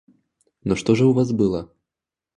[0.63, 1.71] Но что же у вас было?